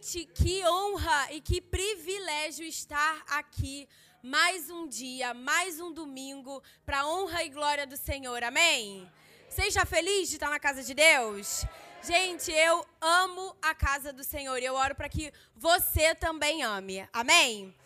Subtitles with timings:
[0.00, 3.86] Gente, que honra e que privilégio estar aqui
[4.22, 8.42] mais um dia, mais um domingo, para honra e glória do Senhor.
[8.42, 9.06] Amém?
[9.50, 11.66] Seja feliz de estar na casa de Deus?
[12.02, 17.06] Gente, eu amo a casa do Senhor e eu oro para que você também ame.
[17.12, 17.76] Amém?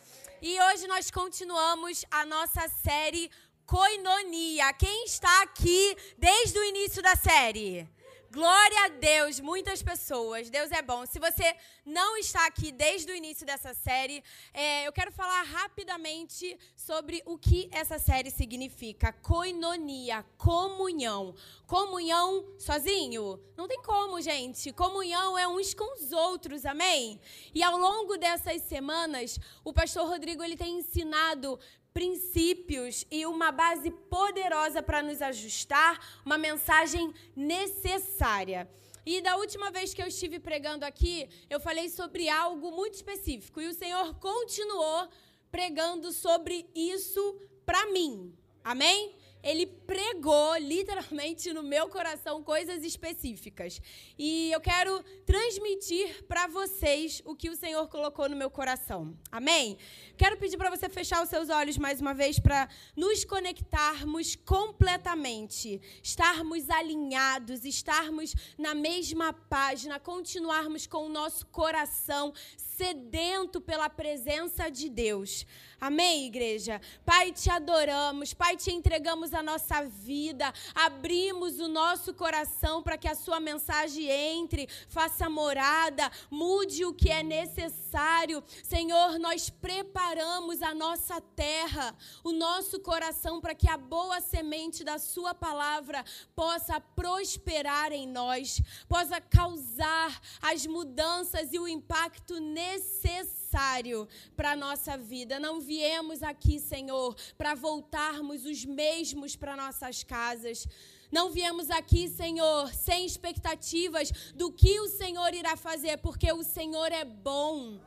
[0.41, 3.29] E hoje nós continuamos a nossa série
[3.67, 4.73] Coinonia.
[4.75, 7.89] Quem está aqui desde o início da série?
[8.35, 10.51] Glória a Deus, muitas pessoas.
[10.51, 11.07] Deus é bom.
[11.07, 11.55] Se você
[11.87, 17.39] não está aqui desde o início dessa série, é, eu quero falar rapidamente sobre o
[17.39, 19.13] que essa série significa.
[19.13, 21.33] Coinonia, comunhão.
[21.65, 23.39] Comunhão sozinho?
[23.57, 24.73] Não tem como, gente.
[24.73, 27.21] Comunhão é uns com os outros, amém?
[27.55, 31.57] E ao longo dessas semanas, o pastor Rodrigo ele tem ensinado
[31.95, 38.69] princípios e uma base poderosa para nos ajustar, uma mensagem necessária.
[39.07, 43.61] E da última vez que eu estive pregando aqui, eu falei sobre algo muito específico
[43.61, 45.09] e o Senhor continuou
[45.51, 48.37] pregando sobre isso para mim.
[48.63, 49.15] Amém?
[49.45, 53.81] ele pregou literalmente no meu coração coisas específicas.
[54.19, 59.17] E eu quero transmitir para vocês o que o Senhor colocou no meu coração.
[59.31, 59.77] Amém?
[60.17, 65.81] Quero pedir para você fechar os seus olhos mais uma vez para nos conectarmos completamente,
[66.03, 74.89] estarmos alinhados, estarmos na mesma página, continuarmos com o nosso coração sedento pela presença de
[74.89, 75.47] Deus.
[75.81, 76.81] Amém, igreja?
[77.05, 83.09] Pai, te adoramos, Pai, te entregamos a nossa vida, abrimos o nosso coração para que
[83.09, 88.43] a Sua mensagem entre, faça morada, mude o que é necessário.
[88.63, 94.99] Senhor, nós preparamos a nossa terra, o nosso coração, para que a boa semente da
[94.99, 104.09] Sua palavra possa prosperar em nós, possa causar as mudanças e o impacto necessário necessário
[104.37, 105.39] para a nossa vida.
[105.39, 110.67] Não viemos aqui, Senhor, para voltarmos os mesmos para nossas casas.
[111.11, 116.91] Não viemos aqui, Senhor, sem expectativas do que o Senhor irá fazer, porque o Senhor
[116.91, 117.79] é bom.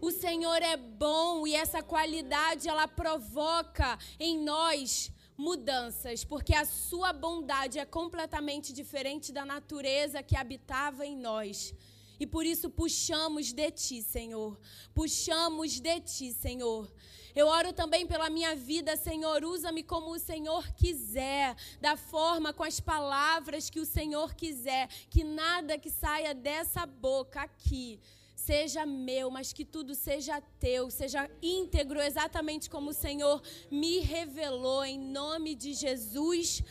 [0.00, 7.12] O Senhor é bom e essa qualidade ela provoca em nós mudanças, porque a sua
[7.12, 11.74] bondade é completamente diferente da natureza que habitava em nós.
[12.20, 14.60] E por isso puxamos de ti, Senhor.
[14.94, 16.92] Puxamos de ti, Senhor.
[17.34, 19.42] Eu oro também pela minha vida, Senhor.
[19.42, 24.88] Usa-me como o Senhor quiser, da forma, com as palavras que o Senhor quiser.
[25.08, 27.98] Que nada que saia dessa boca aqui
[28.34, 34.84] seja meu, mas que tudo seja teu, seja íntegro, exatamente como o Senhor me revelou,
[34.84, 36.62] em nome de Jesus.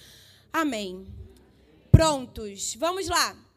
[0.51, 1.07] Amém.
[1.91, 3.48] Prontos, vamos lá.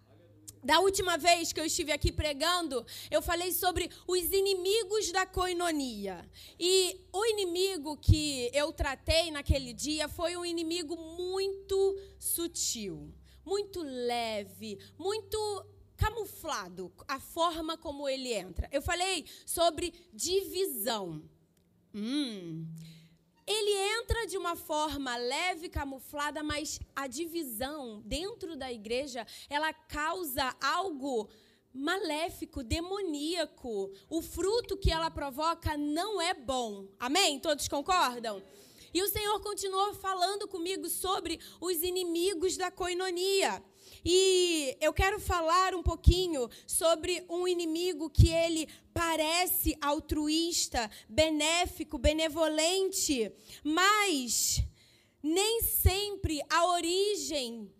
[0.62, 6.24] Da última vez que eu estive aqui pregando, eu falei sobre os inimigos da coinonia.
[6.56, 13.12] E o inimigo que eu tratei naquele dia foi um inimigo muito sutil,
[13.44, 18.68] muito leve, muito camuflado, a forma como ele entra.
[18.70, 21.22] Eu falei sobre divisão.
[21.92, 22.66] Hum.
[23.46, 30.54] Ele entra de uma forma leve, camuflada, mas a divisão dentro da igreja, ela causa
[30.60, 31.28] algo
[31.74, 33.90] maléfico, demoníaco.
[34.08, 36.86] O fruto que ela provoca não é bom.
[36.98, 37.40] Amém?
[37.40, 38.42] Todos concordam?
[38.94, 43.62] E o Senhor continuou falando comigo sobre os inimigos da coinonia.
[44.04, 53.32] E eu quero falar um pouquinho sobre um inimigo que ele parece altruísta, benéfico, benevolente,
[53.62, 54.64] mas
[55.22, 57.70] nem sempre a origem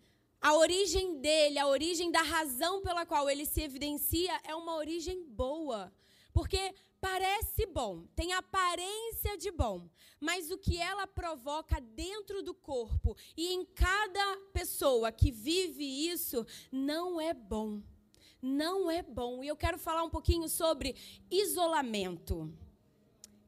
[0.43, 5.23] a origem dele, a origem da razão pela qual ele se evidencia é uma origem
[5.23, 5.89] boa.
[6.33, 9.89] Porque parece bom, tem aparência de bom,
[10.23, 16.47] mas o que ela provoca dentro do corpo e em cada pessoa que vive isso
[16.71, 17.81] não é bom.
[18.41, 19.43] Não é bom.
[19.43, 20.95] E eu quero falar um pouquinho sobre
[21.29, 22.49] isolamento.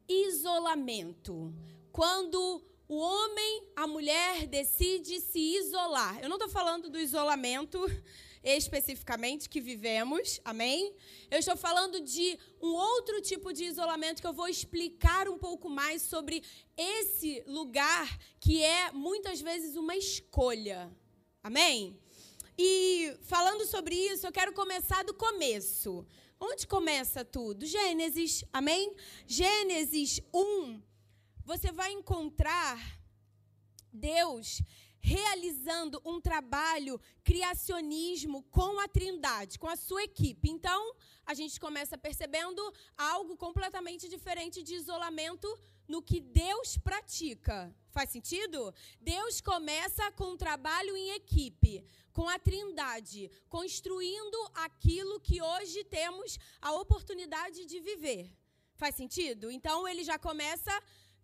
[0.06, 1.54] Isolamento.
[1.94, 6.20] Quando o homem, a mulher decide se isolar.
[6.22, 7.80] Eu não estou falando do isolamento
[8.46, 10.96] especificamente que vivemos, amém?
[11.32, 15.68] Eu estou falando de um outro tipo de isolamento que eu vou explicar um pouco
[15.68, 16.44] mais sobre
[16.78, 18.08] esse lugar
[18.40, 20.96] que é muitas vezes uma escolha,
[21.42, 22.00] amém?
[22.58, 26.06] E falando sobre isso, eu quero começar do começo.
[26.40, 27.66] Onde começa tudo?
[27.66, 28.96] Gênesis, amém?
[29.26, 30.82] Gênesis 1,
[31.44, 32.78] você vai encontrar
[33.92, 34.62] Deus
[35.06, 40.50] realizando um trabalho criacionismo com a Trindade, com a sua equipe.
[40.50, 40.82] Então,
[41.24, 42.60] a gente começa percebendo
[42.98, 45.48] algo completamente diferente de isolamento
[45.88, 47.72] no que Deus pratica.
[47.92, 48.74] Faz sentido?
[49.00, 56.40] Deus começa com um trabalho em equipe, com a Trindade, construindo aquilo que hoje temos
[56.60, 58.36] a oportunidade de viver.
[58.76, 59.52] Faz sentido?
[59.52, 60.74] Então ele já começa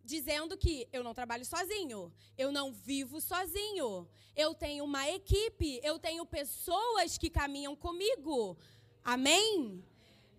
[0.04, 6.00] dizendo que eu não trabalho sozinho, eu não vivo sozinho, eu tenho uma equipe, eu
[6.00, 8.58] tenho pessoas que caminham comigo.
[9.04, 9.84] Amém?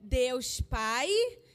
[0.00, 1.09] Deus Pai,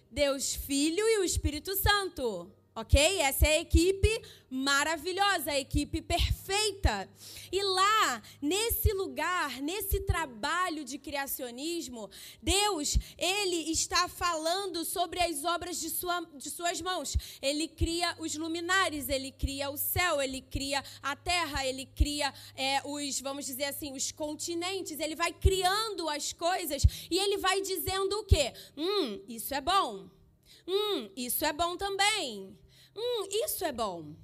[0.10, 2.52] Deus Filho e o Espírito Santo.
[2.80, 2.96] Ok?
[3.22, 4.22] Essa é a equipe
[4.52, 7.10] maravilhosa, a equipe perfeita.
[7.52, 12.08] E lá, nesse lugar, nesse trabalho de criacionismo,
[12.40, 17.18] Deus, Ele está falando sobre as obras de, sua, de suas mãos.
[17.42, 22.80] Ele cria os luminares, Ele cria o céu, Ele cria a terra, Ele cria é,
[22.86, 25.00] os, vamos dizer assim, os continentes.
[25.00, 28.54] Ele vai criando as coisas e Ele vai dizendo o quê?
[28.78, 30.08] Hum, isso é bom.
[30.68, 32.56] Hum, isso é bom também.
[32.98, 34.16] Hum, isso é bom.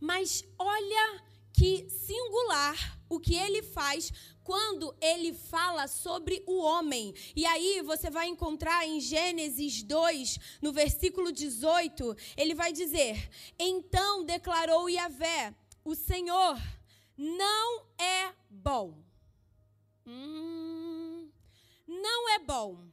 [0.00, 1.22] Mas olha
[1.52, 4.12] que singular o que ele faz
[4.44, 7.12] quando ele fala sobre o homem.
[7.34, 13.28] E aí você vai encontrar em Gênesis 2, no versículo 18, ele vai dizer:
[13.58, 15.54] Então declarou Yahvé,
[15.84, 16.56] o Senhor
[17.16, 19.02] não é bom.
[20.06, 21.28] Hum,
[21.86, 22.91] não é bom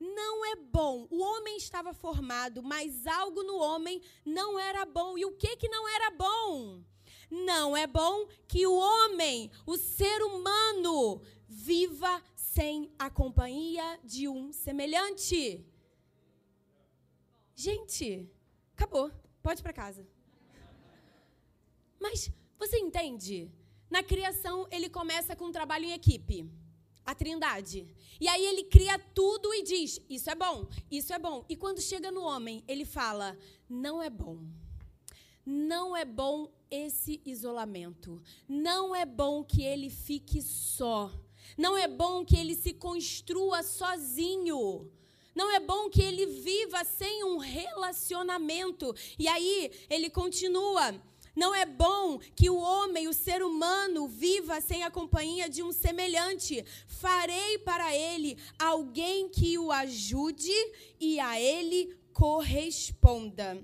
[0.00, 1.06] não é bom.
[1.10, 5.18] O homem estava formado, mas algo no homem não era bom.
[5.18, 6.82] E o que que não era bom?
[7.30, 14.52] Não é bom que o homem, o ser humano, viva sem a companhia de um
[14.52, 15.64] semelhante.
[17.54, 18.28] Gente,
[18.72, 19.12] acabou.
[19.42, 20.06] Pode ir para casa.
[22.00, 23.50] Mas você entende?
[23.90, 26.50] Na criação, ele começa com um trabalho em equipe
[27.10, 27.86] a Trindade.
[28.20, 31.44] E aí ele cria tudo e diz: Isso é bom, isso é bom.
[31.48, 33.36] E quando chega no homem, ele fala:
[33.68, 34.38] Não é bom.
[35.44, 38.22] Não é bom esse isolamento.
[38.48, 41.10] Não é bom que ele fique só.
[41.58, 44.90] Não é bom que ele se construa sozinho.
[45.34, 48.94] Não é bom que ele viva sem um relacionamento.
[49.18, 50.94] E aí ele continua.
[51.40, 55.72] Não é bom que o homem, o ser humano, viva sem a companhia de um
[55.72, 56.62] semelhante.
[56.86, 60.52] Farei para ele alguém que o ajude
[61.00, 63.58] e a ele corresponda.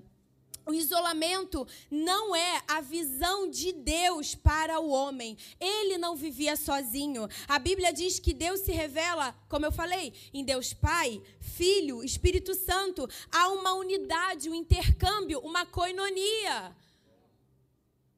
[0.65, 5.37] O isolamento não é a visão de Deus para o homem.
[5.61, 7.29] Ele não vivia sozinho.
[7.47, 12.55] A Bíblia diz que Deus se revela, como eu falei, em Deus Pai, Filho, Espírito
[12.55, 13.07] Santo.
[13.31, 16.75] Há uma unidade, um intercâmbio, uma coinonia.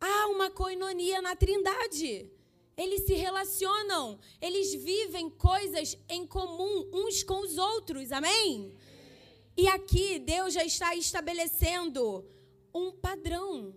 [0.01, 2.31] Há uma coinonia na Trindade.
[2.77, 8.73] Eles se relacionam, eles vivem coisas em comum uns com os outros, amém?
[9.57, 12.25] E aqui Deus já está estabelecendo
[12.73, 13.75] um padrão,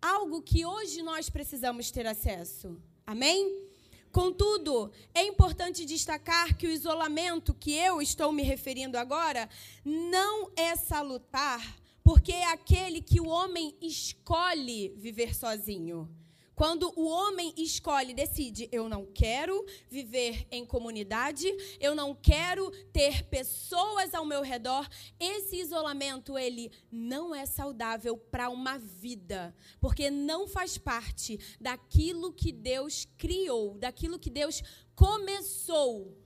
[0.00, 3.66] algo que hoje nós precisamos ter acesso, amém?
[4.12, 9.50] Contudo, é importante destacar que o isolamento que eu estou me referindo agora
[9.84, 11.60] não é salutar
[12.08, 16.08] porque é aquele que o homem escolhe viver sozinho.
[16.54, 21.46] Quando o homem escolhe, decide, eu não quero viver em comunidade,
[21.78, 24.88] eu não quero ter pessoas ao meu redor,
[25.20, 32.52] esse isolamento ele não é saudável para uma vida, porque não faz parte daquilo que
[32.52, 34.62] Deus criou, daquilo que Deus
[34.94, 36.16] começou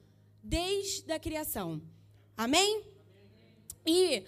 [0.40, 1.82] desde a criação.
[2.36, 2.84] Amém?
[3.84, 4.24] E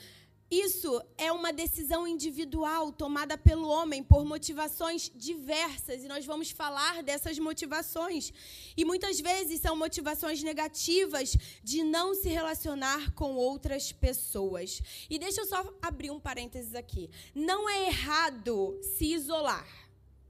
[0.51, 7.03] isso é uma decisão individual tomada pelo homem por motivações diversas e nós vamos falar
[7.03, 8.33] dessas motivações.
[8.77, 14.83] E muitas vezes são motivações negativas de não se relacionar com outras pessoas.
[15.09, 17.11] E deixa eu só abrir um parênteses aqui.
[17.35, 19.67] Não é errado se isolar.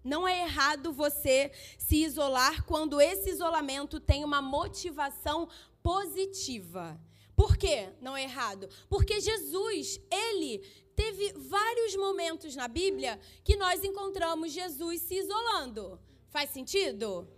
[0.03, 5.49] Não é errado você se isolar quando esse isolamento tem uma motivação
[5.83, 7.01] positiva.
[7.37, 8.69] Por que não é errado?
[8.89, 10.59] Porque Jesus, ele
[10.95, 15.99] teve vários momentos na Bíblia que nós encontramos Jesus se isolando.
[16.29, 17.29] Faz sentido?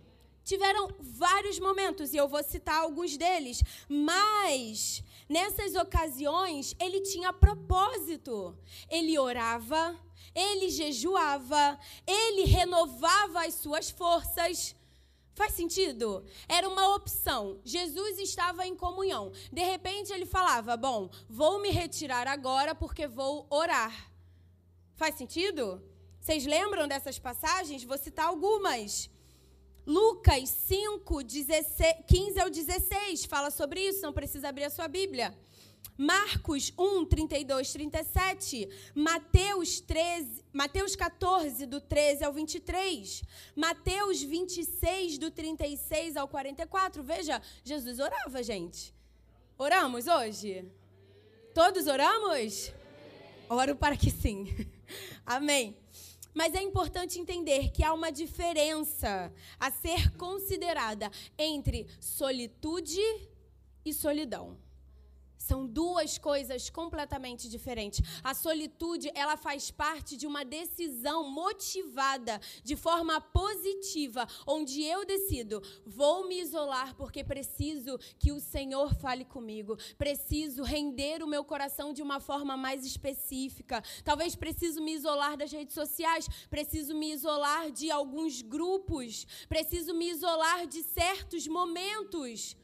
[0.43, 8.57] Tiveram vários momentos e eu vou citar alguns deles, mas nessas ocasiões ele tinha propósito.
[8.89, 9.99] Ele orava,
[10.33, 11.77] ele jejuava,
[12.07, 14.73] ele renovava as suas forças.
[15.37, 16.25] Faz sentido?
[16.49, 17.59] Era uma opção.
[17.63, 19.31] Jesus estava em comunhão.
[19.53, 24.11] De repente ele falava: Bom, vou me retirar agora porque vou orar.
[24.95, 25.79] Faz sentido?
[26.19, 27.83] Vocês lembram dessas passagens?
[27.83, 29.11] Vou citar algumas.
[29.85, 35.37] Lucas 5, 16, 15 ao 16 fala sobre isso, não precisa abrir a sua Bíblia.
[35.97, 38.69] Marcos 1, 32, 37.
[38.95, 43.23] Mateus, 13, Mateus 14, do 13 ao 23.
[43.55, 47.03] Mateus 26, do 36 ao 44.
[47.03, 48.93] Veja, Jesus orava, gente.
[49.57, 50.65] Oramos hoje?
[51.53, 52.71] Todos oramos?
[53.49, 54.47] Oro para que sim.
[55.25, 55.75] Amém.
[56.37, 63.01] Mas é importante entender que há uma diferença a ser considerada entre solitude
[63.83, 64.55] e solidão.
[65.47, 68.01] São duas coisas completamente diferentes.
[68.21, 75.61] A solitude, ela faz parte de uma decisão motivada de forma positiva, onde eu decido,
[75.85, 79.77] vou me isolar porque preciso que o Senhor fale comigo.
[79.97, 83.81] Preciso render o meu coração de uma forma mais específica.
[84.03, 90.09] Talvez preciso me isolar das redes sociais, preciso me isolar de alguns grupos, preciso me
[90.09, 92.57] isolar de certos momentos.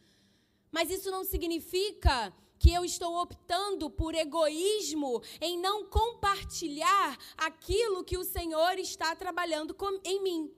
[0.70, 8.18] Mas isso não significa que eu estou optando por egoísmo em não compartilhar aquilo que
[8.18, 10.50] o Senhor está trabalhando em mim.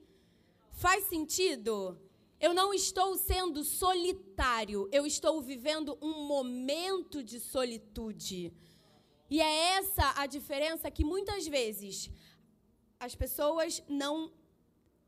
[0.70, 2.00] Faz sentido?
[2.38, 8.52] Eu não estou sendo solitário, eu estou vivendo um momento de solitude.
[9.28, 12.08] E é essa a diferença que muitas vezes
[13.00, 14.32] as pessoas não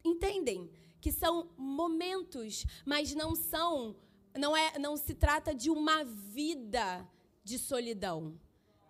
[0.04, 0.68] entendem,
[1.00, 3.94] que são momentos, mas não são
[4.38, 7.06] não, é, não se trata de uma vida
[7.44, 8.38] de solidão.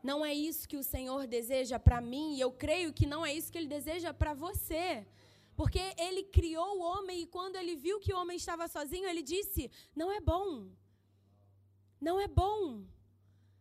[0.02, 3.34] Não é isso que o Senhor deseja para mim, e eu creio que não é
[3.34, 5.06] isso que Ele deseja para você.
[5.56, 9.22] Porque Ele criou o homem e quando Ele viu que o homem estava sozinho, Ele
[9.22, 10.70] disse: Não é bom.
[12.00, 12.84] Não é bom.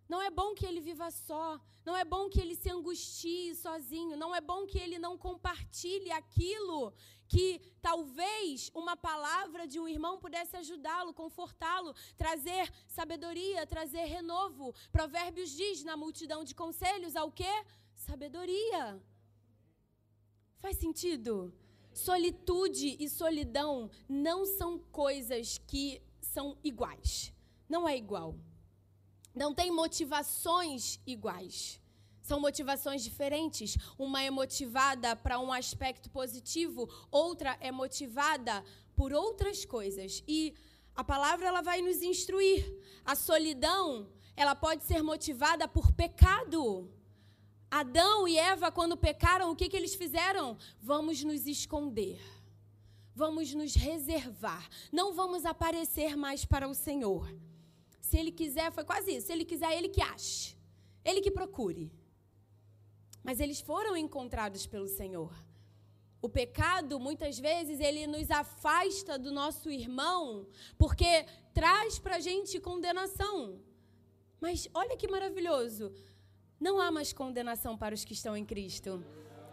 [0.07, 1.59] Não é bom que ele viva só.
[1.83, 4.15] Não é bom que ele se angustie sozinho.
[4.15, 6.93] Não é bom que ele não compartilhe aquilo
[7.27, 14.73] que talvez uma palavra de um irmão pudesse ajudá-lo, confortá-lo, trazer sabedoria, trazer renovo.
[14.91, 17.53] Provérbios diz na multidão de conselhos ao quê?
[17.93, 19.01] Sabedoria.
[20.59, 21.53] Faz sentido?
[21.93, 27.33] Solitude e solidão não são coisas que são iguais.
[27.67, 28.35] Não é igual.
[29.33, 31.81] Não tem motivações iguais.
[32.27, 33.77] São motivações diferentes.
[33.97, 38.55] Uma é motivada para um aspecto positivo, outra é motivada
[38.97, 40.21] por outras coisas.
[40.27, 40.53] E
[40.93, 42.61] a palavra ela vai nos instruir.
[43.05, 46.91] A solidão, ela pode ser motivada por pecado.
[47.71, 50.57] Adão e Eva, quando pecaram, o que, que eles fizeram?
[50.81, 52.19] Vamos nos esconder.
[53.15, 54.67] Vamos nos reservar.
[54.91, 57.33] Não vamos aparecer mais para o Senhor.
[58.01, 59.27] Se ele quiser, foi quase isso.
[59.27, 60.57] Se ele quiser, ele que ache.
[61.05, 61.89] Ele que procure.
[63.27, 65.33] Mas eles foram encontrados pelo Senhor.
[66.21, 72.57] O pecado, muitas vezes, ele nos afasta do nosso irmão, porque traz para a gente
[72.61, 73.59] condenação.
[74.39, 75.91] Mas olha que maravilhoso.
[76.57, 79.03] Não há mais condenação para os que estão em Cristo.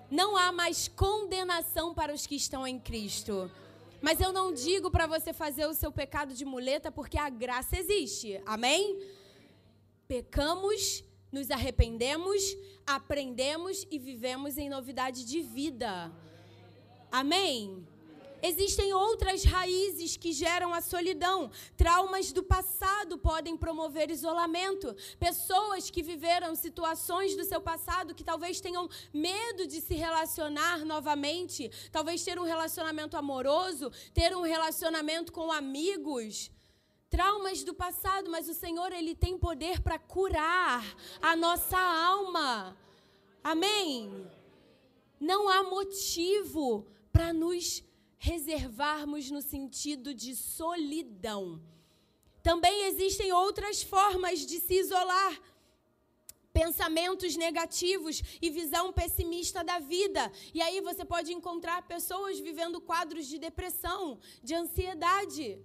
[0.09, 3.51] Não há mais condenação para os que estão em Cristo.
[4.01, 7.77] Mas eu não digo para você fazer o seu pecado de muleta, porque a graça
[7.77, 8.41] existe.
[8.47, 9.03] Amém?
[10.07, 11.03] Pecamos
[11.35, 16.13] nos arrependemos, aprendemos e vivemos em novidade de vida.
[17.11, 17.85] Amém?
[18.41, 21.51] Existem outras raízes que geram a solidão.
[21.77, 24.95] Traumas do passado podem promover isolamento.
[25.19, 31.69] Pessoas que viveram situações do seu passado que talvez tenham medo de se relacionar novamente,
[31.91, 36.51] talvez ter um relacionamento amoroso, ter um relacionamento com amigos
[37.15, 40.83] traumas do passado, mas o Senhor ele tem poder para curar
[41.23, 42.77] a nossa alma.
[43.53, 44.27] Amém.
[45.21, 47.85] Não há motivo para nos
[48.19, 51.63] reservarmos no sentido de solidão.
[52.43, 55.41] Também existem outras formas de se isolar.
[56.53, 60.33] Pensamentos negativos e visão pessimista da vida.
[60.53, 65.61] E aí você pode encontrar pessoas vivendo quadros de depressão, de ansiedade.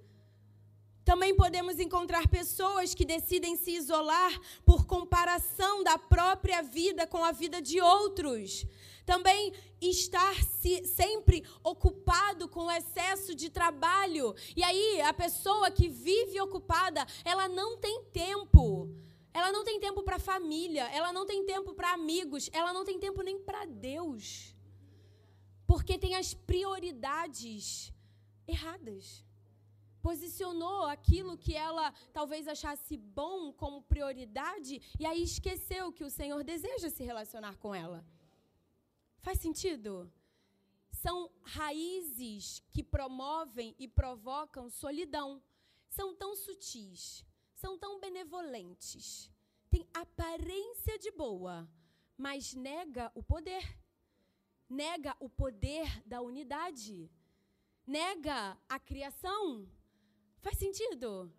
[1.10, 4.32] Também podemos encontrar pessoas que decidem se isolar
[4.64, 8.64] por comparação da própria vida com a vida de outros.
[9.08, 9.52] Também
[9.82, 14.36] estar -se sempre ocupado com excesso de trabalho.
[14.56, 18.64] E aí, a pessoa que vive ocupada, ela não tem tempo.
[19.34, 23.00] Ela não tem tempo para família, ela não tem tempo para amigos, ela não tem
[23.00, 24.56] tempo nem para Deus.
[25.66, 27.92] Porque tem as prioridades
[28.48, 29.28] erradas
[30.02, 36.44] posicionou aquilo que ela talvez achasse bom como prioridade e aí esqueceu que o Senhor
[36.44, 38.06] deseja se relacionar com ela.
[39.22, 40.12] Faz sentido?
[41.02, 45.42] são raízes que promovem e provocam solidão.
[45.90, 47.26] São tão sutis,
[47.56, 49.32] são tão benevolentes,
[49.70, 51.68] têm aparência de boa,
[52.18, 53.64] mas nega o poder.
[54.70, 57.10] Nega o poder da unidade.
[57.88, 59.68] Nega a criação.
[60.42, 61.32] Faz sentido?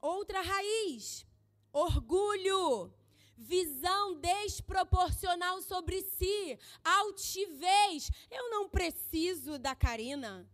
[0.00, 1.26] Outra raiz,
[1.72, 2.92] orgulho
[3.38, 8.10] visão desproporcional sobre si, altivez.
[8.30, 10.48] Eu não preciso da Karina.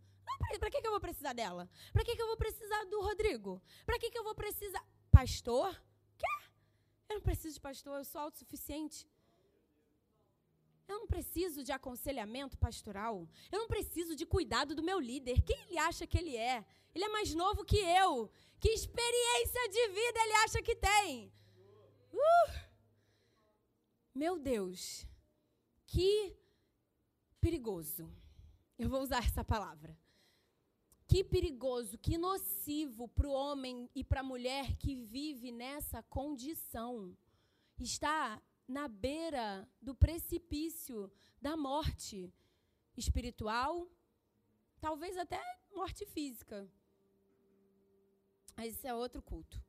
[0.59, 1.67] Para que, que eu vou precisar dela?
[1.91, 3.61] Para que, que eu vou precisar do Rodrigo?
[3.85, 4.85] Para que, que eu vou precisar.
[5.11, 5.73] Pastor?
[6.17, 6.27] Quê?
[7.09, 9.07] Eu não preciso de pastor, eu sou autossuficiente.
[10.87, 13.27] Eu não preciso de aconselhamento pastoral.
[13.51, 15.41] Eu não preciso de cuidado do meu líder.
[15.41, 16.63] Quem ele acha que ele é?
[16.95, 18.31] Ele é mais novo que eu.
[18.59, 21.31] Que experiência de vida ele acha que tem?
[22.13, 22.65] Uh!
[24.15, 25.05] Meu Deus,
[25.85, 26.35] que
[27.41, 28.09] perigoso.
[28.79, 29.97] Eu vou usar essa palavra.
[31.07, 37.15] Que perigoso, que nocivo para o homem e para a mulher que vive nessa condição.
[37.77, 41.11] Está na beira do precipício
[41.41, 42.33] da morte
[42.97, 43.87] espiritual,
[44.79, 45.41] talvez até
[45.75, 46.67] morte física.
[48.55, 49.61] Mas isso é outro culto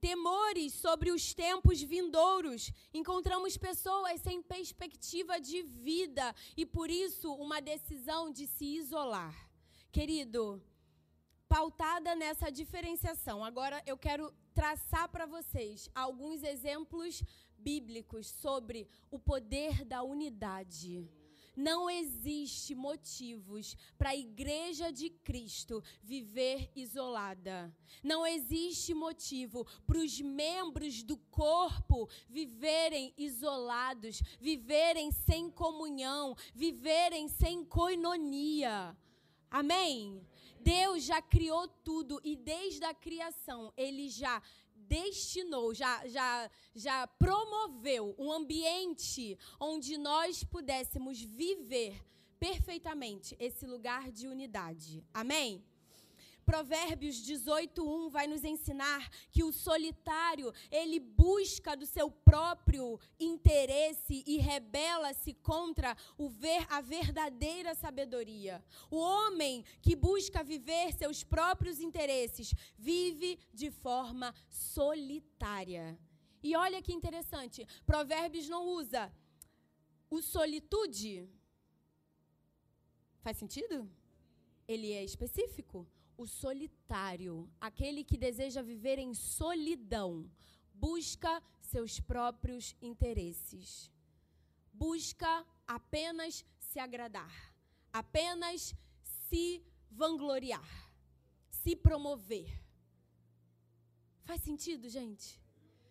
[0.00, 2.72] temores sobre os tempos vindouros.
[2.94, 9.34] Encontramos pessoas sem perspectiva de vida e, por isso, uma decisão de se isolar.
[9.90, 10.62] Querido,
[11.48, 17.22] pautada nessa diferenciação, agora eu quero traçar para vocês alguns exemplos
[17.58, 21.10] bíblicos sobre o poder da unidade.
[21.56, 27.74] Não existe motivos para a igreja de Cristo viver isolada.
[28.02, 37.64] Não existe motivo para os membros do corpo viverem isolados, viverem sem comunhão, viverem sem
[37.64, 38.94] coinonia.
[39.50, 40.20] Amém?
[40.60, 44.42] Deus já criou tudo e desde a criação ele já
[44.88, 52.00] destinou, já, já, já promoveu um ambiente onde nós pudéssemos viver
[52.38, 55.04] perfeitamente esse lugar de unidade.
[55.12, 55.64] Amém?
[56.46, 64.36] Provérbios 18:1 vai nos ensinar que o solitário, ele busca do seu próprio interesse e
[64.38, 68.64] rebela-se contra o ver a verdadeira sabedoria.
[68.88, 75.98] O homem que busca viver seus próprios interesses vive de forma solitária.
[76.40, 79.12] E olha que interessante, Provérbios não usa
[80.08, 81.28] o solitude.
[83.20, 83.90] Faz sentido?
[84.68, 85.84] Ele é específico
[86.16, 90.30] o solitário, aquele que deseja viver em solidão,
[90.74, 93.90] busca seus próprios interesses.
[94.72, 97.54] Busca apenas se agradar,
[97.92, 98.74] apenas
[99.28, 100.90] se vangloriar,
[101.50, 102.62] se promover.
[104.24, 105.40] Faz sentido, gente?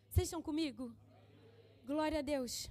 [0.10, 0.94] Vocês estão comigo?
[1.86, 2.70] Glória a Deus.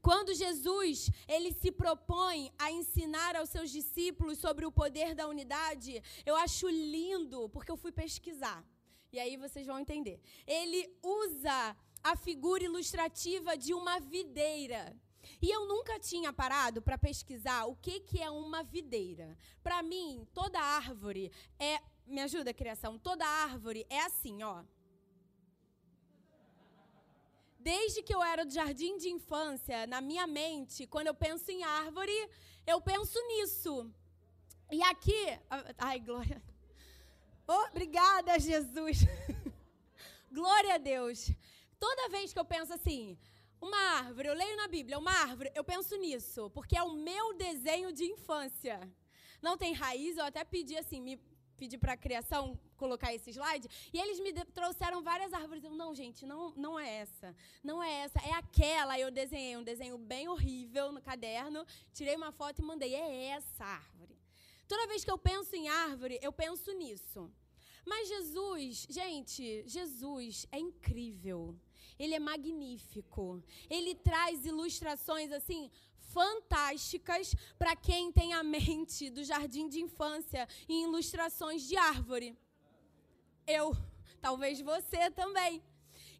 [0.00, 6.02] Quando Jesus ele se propõe a ensinar aos seus discípulos sobre o poder da unidade,
[6.24, 8.64] eu acho lindo, porque eu fui pesquisar.
[9.12, 10.20] E aí vocês vão entender.
[10.46, 14.96] Ele usa a figura ilustrativa de uma videira.
[15.40, 19.36] E eu nunca tinha parado para pesquisar o que, que é uma videira.
[19.62, 21.80] Para mim, toda árvore é.
[22.04, 22.98] Me ajuda, criação?
[22.98, 24.64] Toda árvore é assim, ó.
[27.62, 31.62] Desde que eu era do jardim de infância, na minha mente, quando eu penso em
[31.62, 32.16] árvore,
[32.66, 33.88] eu penso nisso.
[34.70, 35.22] E aqui,
[35.78, 36.42] ai, glória.
[37.46, 38.98] Obrigada, Jesus.
[40.32, 41.30] glória a Deus.
[41.78, 43.16] Toda vez que eu penso assim,
[43.60, 47.32] uma árvore, eu leio na Bíblia, uma árvore, eu penso nisso, porque é o meu
[47.34, 48.80] desenho de infância.
[49.40, 51.16] Não tem raiz, eu até pedi assim, me
[51.62, 55.62] pedi para a criação colocar esse slide, e eles me trouxeram várias árvores.
[55.62, 57.28] Eu, não, gente, não, não é essa.
[57.62, 58.98] Não é essa, é aquela.
[58.98, 62.92] Eu desenhei um desenho bem horrível no caderno, tirei uma foto e mandei.
[62.96, 64.16] É essa árvore.
[64.66, 67.30] Toda vez que eu penso em árvore, eu penso nisso.
[67.86, 71.56] Mas Jesus, gente, Jesus é incrível.
[71.96, 73.40] Ele é magnífico.
[73.70, 75.70] Ele traz ilustrações assim
[76.12, 82.36] fantásticas para quem tem a mente do jardim de infância em ilustrações de árvore.
[83.46, 83.76] Eu,
[84.20, 85.62] talvez você também.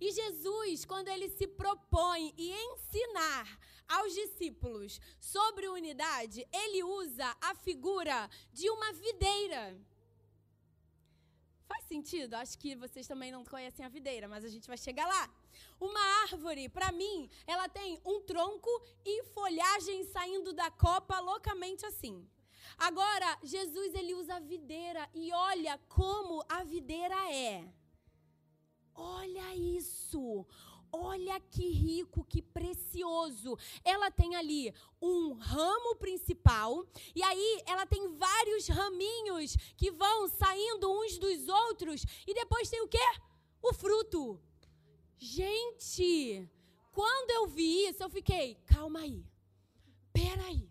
[0.01, 3.47] E Jesus, quando ele se propõe e ensinar
[3.89, 9.79] aos discípulos sobre unidade, ele usa a figura de uma videira.
[11.73, 12.35] Faz sentido?
[12.35, 15.23] Acho que vocês também não conhecem a videira, mas a gente vai chegar lá.
[15.81, 18.71] Uma árvore, para mim, ela tem um tronco
[19.13, 22.29] e folhagem saindo da copa loucamente assim.
[22.77, 27.65] Agora, Jesus ele usa a videira e olha como a videira é.
[28.95, 30.47] Olha isso.
[30.93, 33.57] Olha que rico, que precioso.
[33.83, 40.93] Ela tem ali um ramo principal e aí ela tem vários raminhos que vão saindo
[40.93, 42.99] uns dos outros e depois tem o quê?
[43.63, 44.39] O fruto.
[45.17, 46.47] Gente,
[46.93, 49.25] quando eu vi isso, eu fiquei, calma aí.
[50.13, 50.69] Peraí.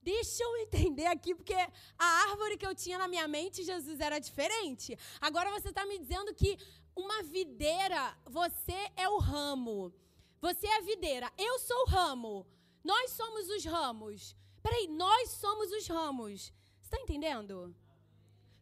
[0.00, 4.18] Deixa eu entender aqui, porque a árvore que eu tinha na minha mente, Jesus, era
[4.18, 4.98] diferente.
[5.20, 6.56] Agora você está me dizendo que
[6.98, 9.92] uma videira, você é o ramo.
[10.40, 12.46] Você é a videira, eu sou o ramo.
[12.84, 14.36] Nós somos os ramos.
[14.62, 16.52] Peraí, nós somos os ramos.
[16.80, 17.74] Você está entendendo?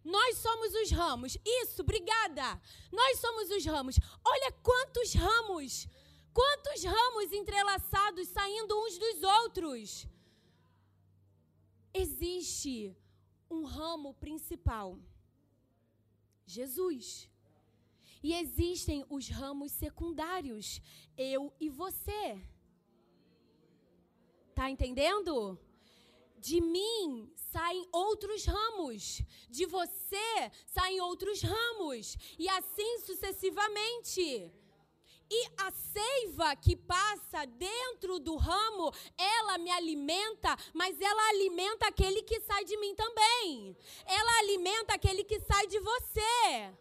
[0.05, 1.37] Nós somos os ramos.
[1.45, 2.61] Isso, obrigada.
[2.93, 3.97] Nós somos os ramos.
[4.25, 5.89] Olha quantos ramos.
[6.33, 10.07] Quantos ramos entrelaçados saindo uns dos outros.
[11.93, 12.97] Existe
[13.51, 14.99] um ramo principal.
[16.47, 17.29] Jesus.
[18.23, 20.81] E existem os ramos secundários,
[21.17, 22.41] eu e você.
[24.55, 25.59] Tá entendendo?
[26.39, 34.53] De mim saem outros ramos, de você saem outros ramos, e assim sucessivamente.
[35.29, 42.23] E a seiva que passa dentro do ramo, ela me alimenta, mas ela alimenta aquele
[42.23, 43.77] que sai de mim também.
[44.07, 46.73] Ela alimenta aquele que sai de você.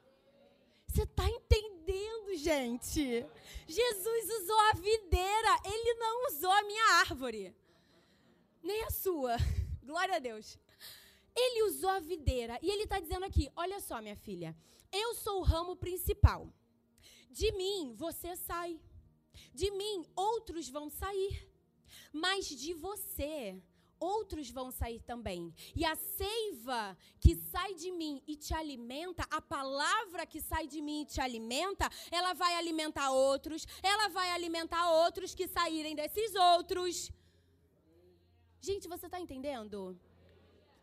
[0.95, 3.25] Você está entendendo, gente?
[3.67, 7.53] Jesus usou a videira, ele não usou a minha árvore,
[8.63, 9.35] nem a sua.
[9.83, 10.57] Glória a Deus.
[11.35, 14.55] Ele usou a videira e ele está dizendo aqui: olha só, minha filha,
[14.89, 16.47] eu sou o ramo principal.
[17.29, 18.79] De mim você sai.
[19.53, 21.45] De mim outros vão sair.
[22.13, 23.61] Mas de você
[24.05, 25.53] outros vão sair também.
[25.75, 30.81] E a seiva que sai de mim e te alimenta, a palavra que sai de
[30.81, 36.33] mim e te alimenta, ela vai alimentar outros, ela vai alimentar outros que saírem desses
[36.35, 37.11] outros.
[38.67, 39.99] Gente, você está entendendo?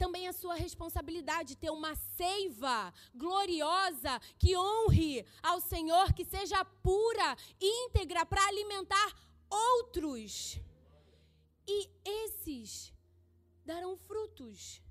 [0.03, 7.37] Também é sua responsabilidade ter uma seiva gloriosa que honre ao Senhor, que seja pura,
[7.61, 9.09] íntegra, para alimentar
[9.49, 10.59] outros.
[11.67, 11.89] E
[13.73, 14.83] darão frutos.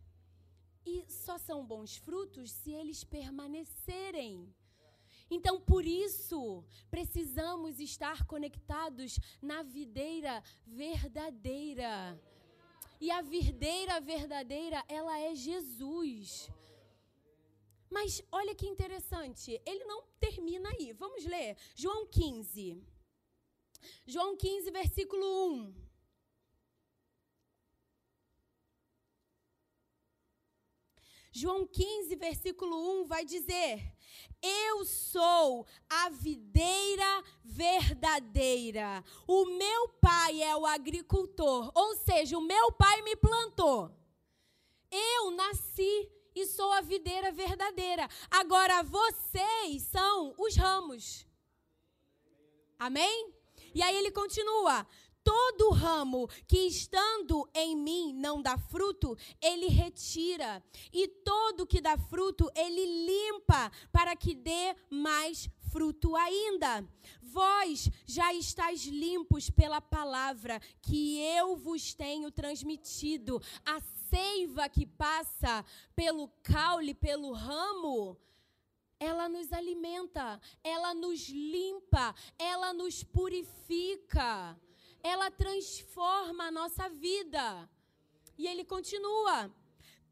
[0.86, 4.34] E só são bons frutos se eles permanecerem.
[5.30, 12.20] Então, por isso, precisamos estar conectados na videira verdadeira.
[13.00, 16.50] E a videira verdadeira, ela é Jesus.
[17.89, 20.91] Mas olha que interessante, ele não termina aí.
[20.94, 22.82] Vamos ler João 15.
[24.06, 25.90] João 15, versículo 1.
[31.32, 33.82] João 15, versículo 1 vai dizer:
[34.41, 39.04] Eu sou a videira verdadeira.
[39.26, 43.96] O meu pai é o agricultor, ou seja, o meu pai me plantou.
[44.91, 48.10] Eu nasci e sou a videira verdadeira.
[48.30, 51.26] Agora vocês são os ramos.
[52.78, 53.34] Amém?
[53.74, 54.86] E aí ele continua:
[55.23, 61.97] todo ramo que estando em mim não dá fruto, ele retira, e todo que dá
[61.97, 66.88] fruto, ele limpa, para que dê mais fruto ainda.
[67.21, 73.41] Vós já estáis limpos pela palavra que eu vos tenho transmitido.
[73.65, 73.79] A
[74.10, 75.63] seiva que passa
[75.95, 78.17] pelo caule, pelo ramo,
[78.99, 84.60] ela nos alimenta, ela nos limpa, ela nos purifica
[85.03, 87.69] ela transforma a nossa vida.
[88.37, 89.51] E ele continua: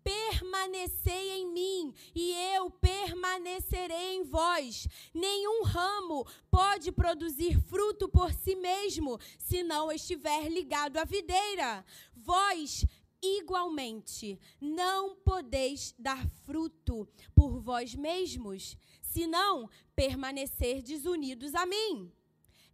[0.03, 4.87] permanecei em mim e eu permanecerei em vós.
[5.13, 11.85] Nenhum ramo pode produzir fruto por si mesmo, se não estiver ligado à videira.
[12.15, 12.85] Vós
[13.21, 22.11] igualmente não podeis dar fruto por vós mesmos, se não permanecer desunidos a mim.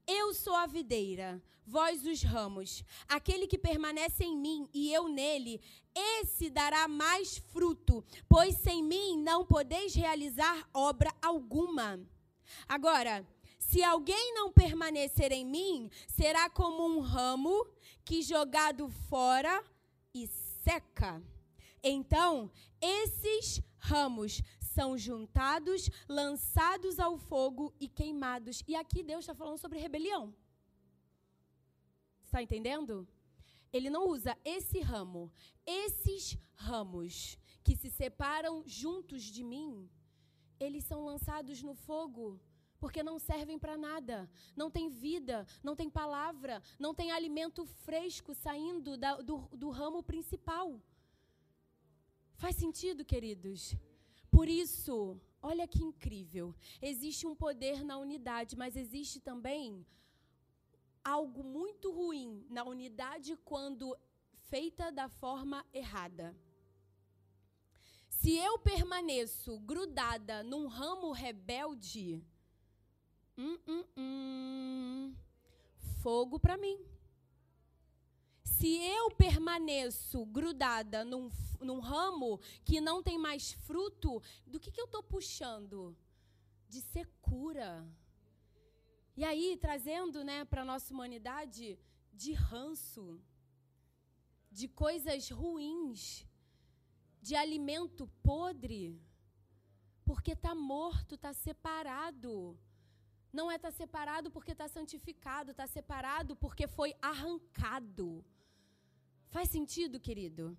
[0.08, 2.84] Eu sou a videira, vós os ramos.
[3.08, 5.62] Aquele que permanece em mim e eu nele,
[5.94, 12.00] esse dará mais fruto, pois sem mim não podeis realizar obra alguma.
[12.68, 13.26] Agora,
[13.58, 17.66] se alguém não permanecer em mim, será como um ramo
[18.04, 19.64] que jogado fora
[20.14, 21.22] e seca.
[21.84, 22.52] Então,
[22.82, 28.64] esses ramos são juntados, lançados ao fogo e queimados.
[28.68, 30.34] E aqui Deus está falando sobre rebelião.
[32.36, 33.08] Está entendendo?
[33.72, 35.32] Ele não usa esse ramo,
[35.66, 39.90] esses ramos que se separam juntos de mim,
[40.60, 42.38] eles são lançados no fogo
[42.78, 48.34] porque não servem para nada, não tem vida, não tem palavra, não tem alimento fresco
[48.34, 50.78] saindo da, do, do ramo principal.
[52.36, 53.78] Faz sentido, queridos?
[54.30, 56.54] Por isso, olha que incrível.
[56.82, 59.86] Existe um poder na unidade, mas existe também
[61.06, 63.96] algo muito ruim na unidade quando
[64.50, 66.36] feita da forma errada.
[68.10, 72.26] Se eu permaneço grudada num ramo rebelde,
[73.38, 75.16] hum, hum, hum,
[76.02, 76.84] fogo para mim.
[78.44, 84.82] Se eu permaneço grudada num, num, ramo que não tem mais fruto, do que, que
[84.82, 85.96] eu estou puxando?
[86.68, 87.86] De secura.
[89.18, 91.80] E aí, trazendo né, para a nossa humanidade,
[92.14, 93.22] de ranço,
[94.52, 96.26] de coisas ruins,
[97.22, 99.02] de alimento podre,
[100.04, 102.58] porque está morto, está separado.
[103.32, 108.24] Não é estar tá separado porque está santificado, está separado porque foi arrancado.
[109.30, 110.58] Faz sentido, querido?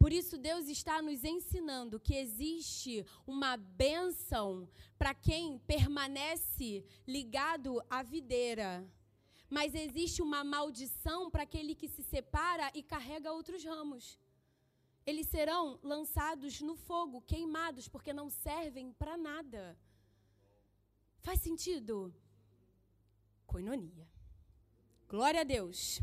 [0.00, 4.66] Por isso, Deus está nos ensinando que existe uma bênção
[4.98, 8.90] para quem permanece ligado à videira.
[9.50, 14.18] Mas existe uma maldição para aquele que se separa e carrega outros ramos.
[15.04, 19.78] Eles serão lançados no fogo, queimados, porque não servem para nada.
[21.20, 22.14] Faz sentido?
[23.46, 24.08] Coinonia.
[25.06, 26.00] Glória a Deus.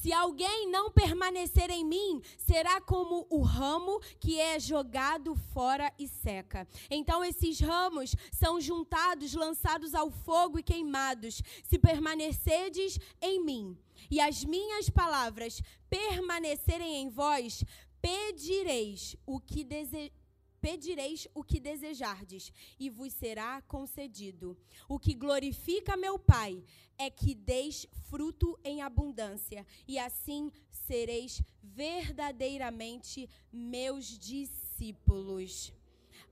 [0.00, 6.06] Se alguém não permanecer em mim, será como o ramo que é jogado fora e
[6.06, 6.66] seca.
[6.90, 11.42] Então esses ramos são juntados, lançados ao fogo e queimados.
[11.64, 13.76] Se permanecerdes em mim
[14.10, 17.64] e as minhas palavras permanecerem em vós,
[18.00, 20.25] pedireis o que desejareis
[20.60, 24.56] pedireis o que desejardes, e vos será concedido.
[24.88, 26.62] O que glorifica meu Pai
[26.98, 35.72] é que deis fruto em abundância, e assim sereis verdadeiramente meus discípulos.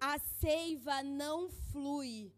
[0.00, 2.32] A seiva não flui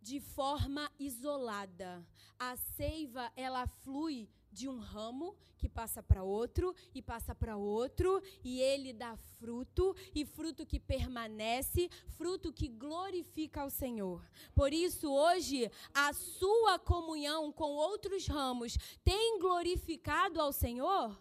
[0.00, 2.04] de forma isolada.
[2.38, 8.22] A seiva, ela flui de um ramo que passa para outro e passa para outro,
[8.42, 14.26] e ele dá fruto, e fruto que permanece, fruto que glorifica ao Senhor.
[14.54, 21.20] Por isso, hoje, a sua comunhão com outros ramos tem glorificado ao Senhor?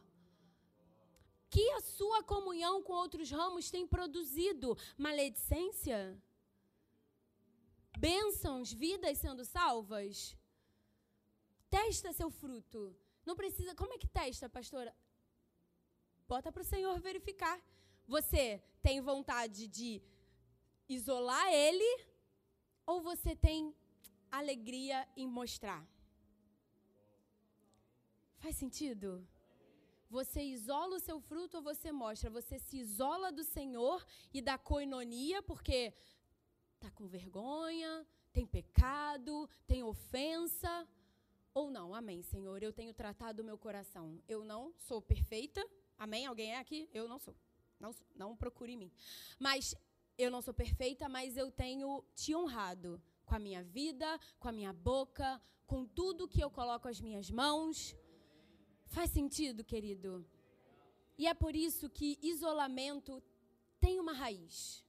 [1.50, 6.18] Que a sua comunhão com outros ramos tem produzido maledicência?
[7.98, 10.38] Bênçãos, vidas sendo salvas?
[11.70, 12.96] Testa seu fruto.
[13.30, 13.76] Não precisa.
[13.76, 14.92] Como é que testa, pastora?
[16.28, 17.58] Bota para o Senhor verificar.
[18.08, 18.44] Você
[18.82, 20.02] tem vontade de
[20.98, 21.92] isolar ele
[22.88, 23.60] ou você tem
[24.32, 25.82] alegria em mostrar?
[28.40, 29.10] Faz sentido?
[30.10, 32.32] Você isola o seu fruto ou você mostra?
[32.32, 35.94] Você se isola do Senhor e da coinonia porque
[36.80, 37.94] tá com vergonha,
[38.34, 40.74] tem pecado, tem ofensa
[41.54, 41.94] ou não.
[41.94, 42.62] Amém, Senhor.
[42.62, 44.22] Eu tenho tratado o meu coração.
[44.28, 45.66] Eu não sou perfeita.
[45.98, 46.26] Amém?
[46.26, 46.90] Alguém é aqui?
[46.94, 47.36] Eu não sou.
[47.80, 48.06] Não, sou.
[48.16, 48.92] não procure em mim.
[49.38, 49.76] Mas
[50.18, 54.52] eu não sou perfeita, mas eu tenho te honrado com a minha vida, com a
[54.52, 57.96] minha boca, com tudo que eu coloco as minhas mãos.
[58.88, 60.26] Faz sentido, querido?
[61.18, 63.22] E é por isso que isolamento
[63.80, 64.84] tem uma raiz.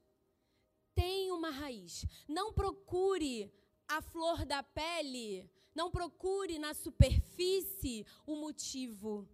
[0.94, 2.06] Tem uma raiz.
[2.26, 3.52] Não procure
[3.86, 9.28] a flor da pele não procure na superfície o motivo.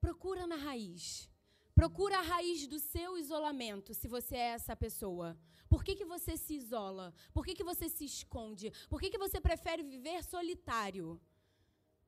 [0.00, 1.28] Procura na raiz.
[1.74, 5.38] Procura a raiz do seu isolamento, se você é essa pessoa.
[5.68, 7.14] Por que, que você se isola?
[7.32, 8.72] Por que, que você se esconde?
[8.88, 11.20] Por que, que você prefere viver solitário?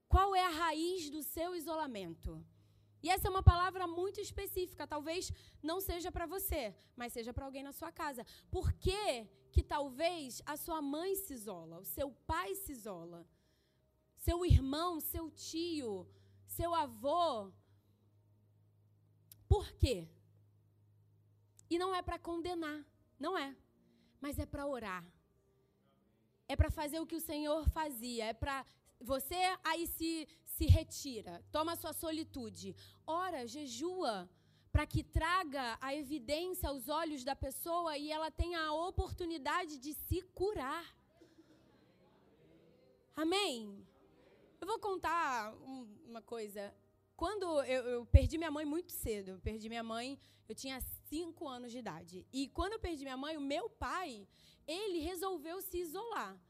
[0.08, 2.44] Qual é a raiz do seu isolamento?
[3.02, 7.44] E essa é uma palavra muito específica, talvez não seja para você, mas seja para
[7.44, 8.24] alguém na sua casa.
[8.50, 13.20] Por que, que talvez a sua mãe se isola, o seu pai se isola,
[14.16, 16.08] seu irmão, seu tio,
[16.46, 17.52] seu avô?
[19.46, 20.08] Por quê?
[21.68, 22.80] E não é para condenar,
[23.18, 23.54] não é,
[24.20, 25.04] mas é para orar.
[26.48, 28.64] É para fazer o que o Senhor fazia, é para
[29.00, 34.28] você aí se se retira, toma sua solitude, ora, jejua,
[34.72, 39.92] para que traga a evidência aos olhos da pessoa e ela tenha a oportunidade de
[39.92, 40.86] se curar.
[43.14, 43.86] Amém?
[44.58, 45.54] Eu vou contar
[46.06, 46.74] uma coisa.
[47.14, 51.70] Quando eu, eu, perdi minha mãe muito cedo, perdi minha mãe, eu tinha cinco anos
[51.70, 52.26] de idade.
[52.32, 54.26] E quando eu perdi minha mãe, o meu pai,
[54.66, 56.40] ele resolveu se isolar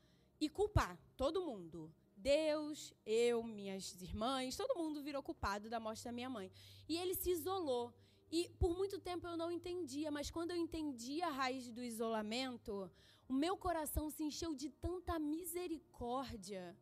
[0.41, 1.93] e culpar todo mundo.
[2.17, 6.53] Deus, eu, minhas irmãs, todo mundo virou culpado da morte da minha mãe.
[6.89, 7.93] E ele se isolou.
[8.39, 12.91] E por muito tempo eu não entendia, mas quando eu entendi a raiz do isolamento,
[13.29, 16.75] o meu coração se encheu de tanta misericórdia,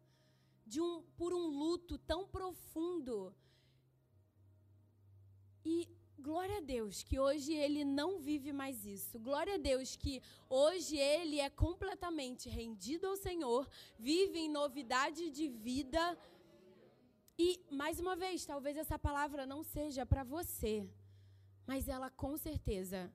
[0.64, 3.34] de um por um luto tão profundo.
[5.64, 5.88] E
[6.20, 9.18] glória a Deus que hoje ele não vive mais isso.
[9.18, 15.48] Glória a Deus que hoje ele é completamente rendido ao Senhor, vive em novidade de
[15.48, 16.16] vida.
[17.36, 20.88] E mais uma vez, talvez essa palavra não seja para você,
[21.70, 23.08] mas ela com certeza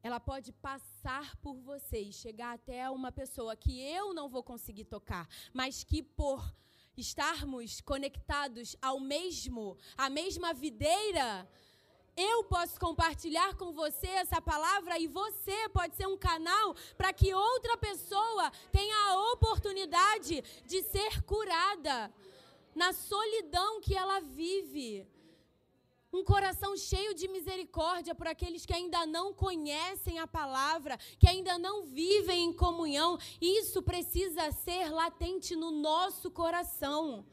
[0.00, 4.84] ela pode passar por você e chegar até uma pessoa que eu não vou conseguir
[4.84, 6.40] tocar, mas que por
[6.96, 11.48] estarmos conectados ao mesmo, à mesma videira,
[12.16, 17.34] eu posso compartilhar com você essa palavra e você pode ser um canal para que
[17.34, 22.14] outra pessoa tenha a oportunidade de ser curada
[22.72, 25.04] na solidão que ela vive.
[26.12, 31.58] Um coração cheio de misericórdia por aqueles que ainda não conhecem a palavra, que ainda
[31.58, 33.18] não vivem em comunhão.
[33.40, 37.26] Isso precisa ser latente no nosso coração.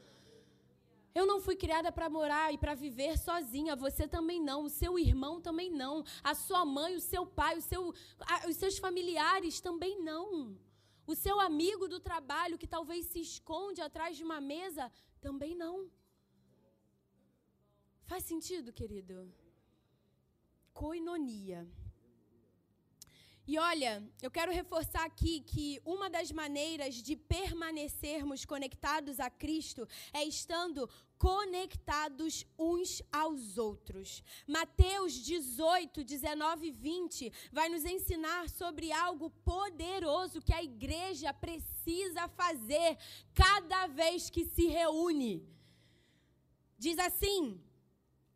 [1.15, 3.75] Eu não fui criada para morar e para viver sozinha.
[3.75, 4.63] Você também não.
[4.63, 6.03] O seu irmão também não.
[6.23, 10.57] A sua mãe, o seu pai, o seu, a, os seus familiares também não.
[11.05, 15.87] O seu amigo do trabalho que talvez se esconde atrás de uma mesa também não.
[18.13, 19.15] Faz sentido, querido?
[20.71, 21.67] Coinonia.
[23.47, 29.87] E olha, eu quero reforçar aqui que uma das maneiras de permanecermos conectados a Cristo
[30.13, 34.21] é estando conectados uns aos outros.
[34.47, 42.27] Mateus 18, 19 e 20 vai nos ensinar sobre algo poderoso que a igreja precisa
[42.27, 42.95] fazer
[43.33, 45.43] cada vez que se reúne.
[46.77, 47.59] Diz assim: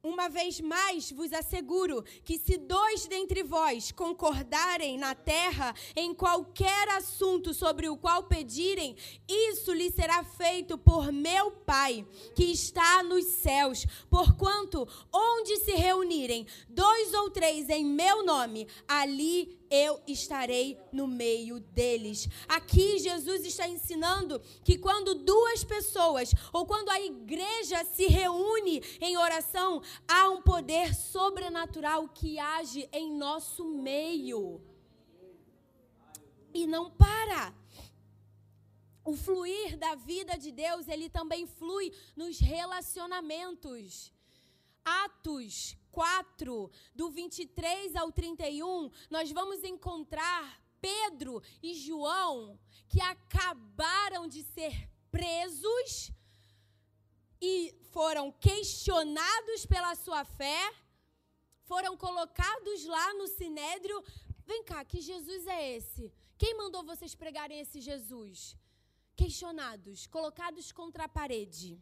[0.08, 6.88] uma vez mais vos asseguro que se dois dentre vós concordarem na terra em qualquer
[6.90, 8.96] assunto sobre o qual pedirem,
[9.28, 13.86] isso lhe será feito por meu Pai, que está nos céus.
[14.10, 21.60] Porquanto, onde se reunirem dois ou três em meu nome, ali eu estarei no meio
[21.60, 22.28] deles.
[22.48, 29.18] Aqui Jesus está ensinando que quando duas pessoas ou quando a igreja se reúne em
[29.18, 34.62] oração, há um poder sobrenatural que age em nosso meio.
[36.54, 37.54] E não para.
[39.04, 44.12] O fluir da vida de Deus, ele também flui nos relacionamentos.
[44.84, 54.44] Atos 4, do 23 ao 31, nós vamos encontrar Pedro e João que acabaram de
[54.44, 54.74] ser
[55.10, 56.12] presos
[57.42, 60.62] e foram questionados pela sua fé,
[61.64, 64.00] foram colocados lá no sinédrio.
[64.46, 66.14] Vem cá, que Jesus é esse?
[66.38, 68.56] Quem mandou vocês pregarem esse Jesus?
[69.16, 71.82] Questionados, colocados contra a parede.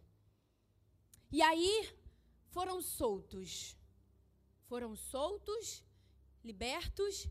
[1.30, 1.89] E aí
[2.51, 3.75] foram soltos
[4.69, 5.84] foram soltos,
[6.43, 7.28] libertos,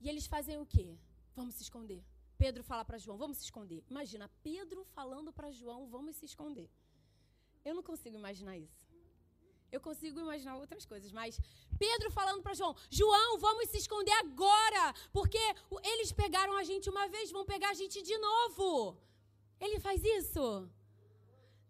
[0.00, 0.96] e eles fazem o quê?
[1.34, 2.02] Vamos se esconder.
[2.36, 3.84] Pedro fala para João, vamos se esconder.
[3.88, 6.68] Imagina, Pedro falando para João, vamos se esconder.
[7.64, 8.82] Eu não consigo imaginar isso.
[9.70, 11.40] Eu consigo imaginar outras coisas, mas
[11.78, 15.42] Pedro falando para João: João, vamos se esconder agora, porque
[15.92, 18.98] eles pegaram a gente uma vez, vão pegar a gente de novo.
[19.58, 20.68] Ele faz isso?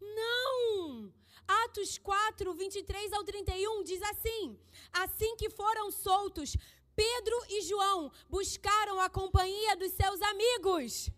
[0.01, 1.12] Não!
[1.46, 4.59] Atos 4, 23 ao 31 diz assim:
[4.92, 6.57] Assim que foram soltos,
[6.94, 11.11] Pedro e João buscaram a companhia dos seus amigos.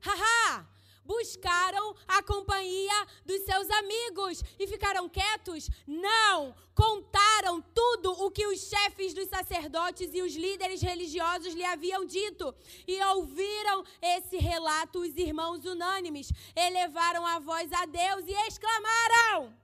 [0.00, 0.72] Haha!
[1.04, 5.68] buscaram a companhia dos seus amigos e ficaram quietos?
[5.86, 6.54] Não!
[6.74, 12.54] Contaram tudo o que os chefes dos sacerdotes e os líderes religiosos lhe haviam dito.
[12.86, 19.54] E ouviram esse relato os irmãos unânimes, elevaram a voz a Deus e exclamaram: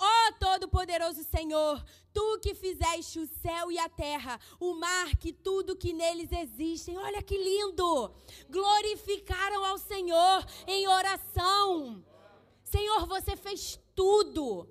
[0.00, 5.32] Ó oh, Todo-Poderoso Senhor, tu que fizeste o céu e a terra, o mar, que
[5.32, 6.96] tudo que neles existem.
[6.96, 8.14] Olha que lindo!
[8.48, 12.04] Glorificaram ao Senhor em oração.
[12.62, 14.68] Senhor, você fez tudo.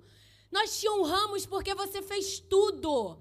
[0.50, 3.18] Nós te honramos porque você fez tudo.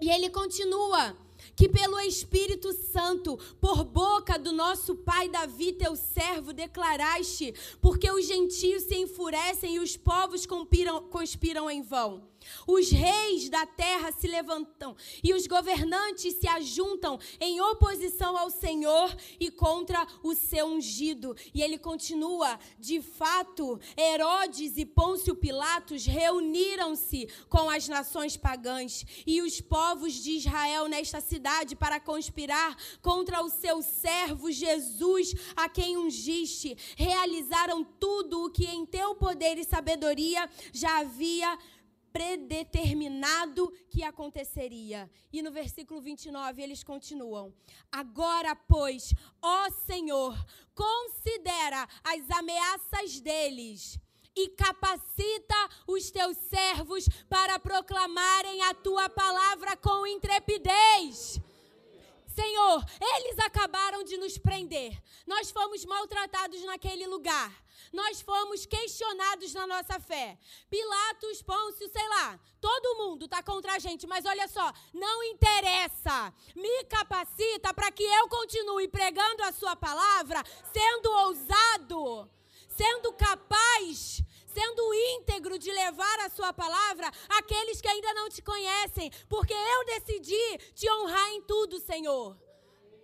[0.00, 1.16] E ele continua
[1.54, 8.26] que pelo Espírito Santo, por boca do nosso pai Davi, teu servo, declaraste, porque os
[8.26, 12.31] gentios se enfurecem e os povos conspiram, conspiram em vão.
[12.66, 19.14] Os reis da terra se levantam e os governantes se ajuntam em oposição ao Senhor
[19.38, 21.36] e contra o seu ungido.
[21.54, 29.42] E ele continua: de fato, Herodes e Pôncio Pilatos reuniram-se com as nações pagãs e
[29.42, 35.96] os povos de Israel nesta cidade para conspirar contra o seu servo Jesus, a quem
[35.96, 36.76] ungiste.
[36.96, 41.58] Realizaram tudo o que em teu poder e sabedoria já havia
[42.12, 45.10] predeterminado que aconteceria.
[45.32, 47.52] E no versículo 29 eles continuam:
[47.90, 50.36] Agora, pois, ó Senhor,
[50.74, 53.98] considera as ameaças deles
[54.34, 61.40] e capacita os teus servos para proclamarem a tua palavra com intrepidez.
[62.34, 65.00] Senhor, eles acabaram de nos prender.
[65.26, 67.52] Nós fomos maltratados naquele lugar
[67.92, 70.38] nós fomos questionados na nossa fé.
[70.70, 76.32] Pilatos, Pôncio, sei lá, todo mundo está contra a gente, mas olha só, não interessa.
[76.54, 82.30] Me capacita para que eu continue pregando a sua palavra, sendo ousado,
[82.68, 84.22] sendo capaz
[84.54, 89.84] sendo íntegro de levar a sua palavra àqueles que ainda não te conhecem, porque eu
[89.86, 92.36] decidi te honrar em tudo, Senhor.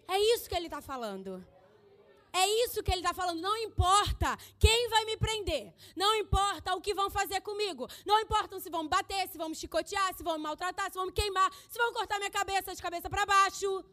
[0.06, 1.44] É isso que ele está falando.
[2.32, 3.40] É isso que ele está falando.
[3.40, 5.74] Não importa quem vai me prender.
[5.96, 7.88] Não importa o que vão fazer comigo.
[8.04, 10.98] Não importa se vão me bater, se vão me chicotear, se vão me maltratar, se
[10.98, 13.84] vão me queimar, se vão cortar minha cabeça de cabeça para baixo.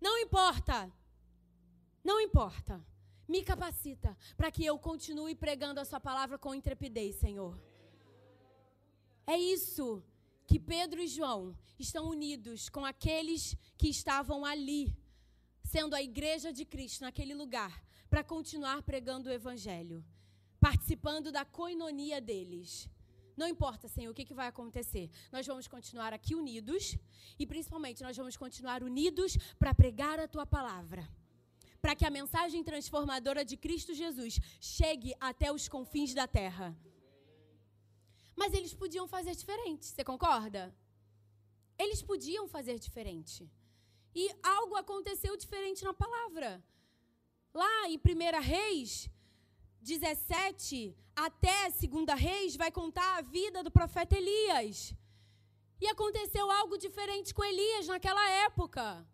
[0.00, 0.90] Não importa.
[2.02, 2.82] Não importa.
[3.32, 7.56] Me capacita para que eu continue pregando a sua palavra com intrepidez, Senhor.
[9.24, 10.02] É isso
[10.48, 14.82] que Pedro e João estão unidos com aqueles que estavam ali
[15.62, 17.72] sendo a igreja de Cristo naquele lugar,
[18.08, 20.04] para continuar pregando o evangelho,
[20.58, 22.90] participando da coinonia deles.
[23.36, 25.08] Não importa, Senhor, o que, que vai acontecer.
[25.30, 26.98] Nós vamos continuar aqui unidos
[27.38, 31.08] e, principalmente, nós vamos continuar unidos para pregar a tua palavra.
[31.82, 36.76] Para que a mensagem transformadora de Cristo Jesus chegue até os confins da terra.
[38.40, 40.62] Mas eles podiam fazer diferente, você concorda?
[41.78, 43.50] Eles podiam fazer diferente.
[44.14, 46.62] E algo aconteceu diferente na palavra.
[47.54, 49.08] Lá em 1 Reis
[49.80, 54.94] 17 até 2 Reis vai contar a vida do profeta Elias.
[55.80, 59.06] E aconteceu algo diferente com Elias naquela época.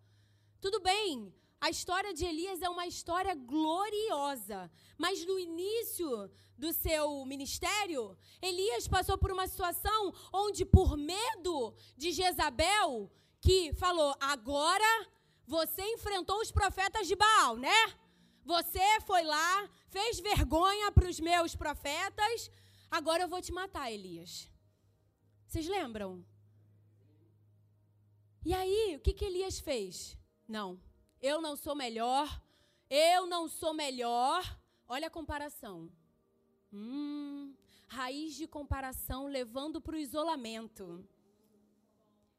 [0.61, 7.25] Tudo bem, a história de Elias é uma história gloriosa, mas no início do seu
[7.25, 15.09] ministério, Elias passou por uma situação onde, por medo de Jezabel, que falou: agora
[15.47, 17.95] você enfrentou os profetas de Baal, né?
[18.45, 22.51] Você foi lá, fez vergonha para os meus profetas,
[22.91, 24.49] agora eu vou te matar, Elias.
[25.47, 26.25] Vocês lembram?
[28.45, 30.17] E aí, o que, que Elias fez?
[30.47, 30.81] Não,
[31.21, 32.43] eu não sou melhor,
[32.89, 34.59] eu não sou melhor.
[34.89, 35.91] Olha a comparação.
[36.73, 37.55] Hum,
[37.87, 41.05] raiz de comparação levando para o isolamento.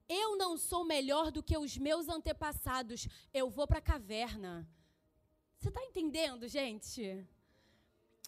[0.08, 3.08] Eu não sou melhor do que os meus antepassados.
[3.34, 4.68] Eu vou para a caverna.
[5.60, 7.28] Você está entendendo, gente?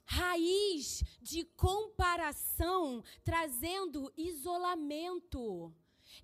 [0.05, 5.73] Raiz de comparação trazendo isolamento.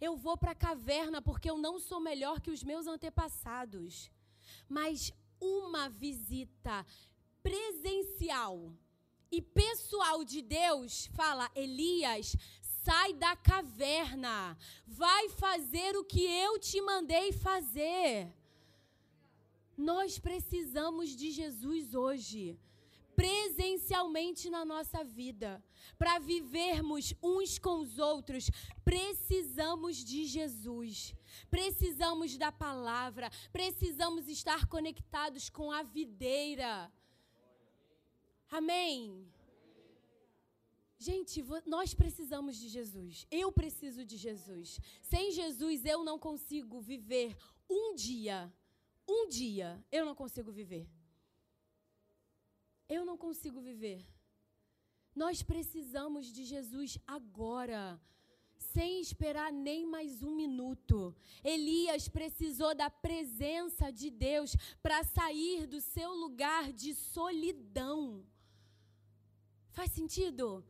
[0.02, 4.12] Eu vou para a caverna porque eu não sou melhor que os meus antepassados.
[4.68, 6.86] Mas uma visita
[7.44, 8.74] presencial
[9.32, 12.36] e pessoal de Deus fala: Elias,
[12.84, 18.32] sai da caverna, vai fazer o que eu te mandei fazer.
[19.78, 22.58] Nós precisamos de Jesus hoje,
[23.16, 25.62] presencialmente na nossa vida.
[25.98, 28.50] Para vivermos uns com os outros,
[28.84, 31.14] precisamos de Jesus.
[31.50, 36.92] Precisamos da palavra, precisamos estar conectados com a videira.
[38.50, 39.28] Amém.
[40.98, 43.28] Gente, nós precisamos de Jesus.
[43.30, 44.80] Eu preciso de Jesus.
[45.02, 47.36] Sem Jesus eu não consigo viver
[47.70, 48.52] um dia.
[49.08, 50.88] Um dia eu não consigo viver.
[52.88, 54.06] Eu não consigo viver.
[55.16, 58.00] Nós precisamos de Jesus agora,
[58.58, 61.16] sem esperar nem mais um minuto.
[61.44, 68.26] Elias precisou da presença de Deus para sair do seu lugar de solidão.
[69.72, 70.64] Faz sentido?